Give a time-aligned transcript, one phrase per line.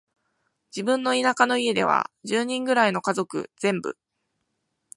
[0.75, 3.99] 自分の田舎の家では、十人くらいの家族全部、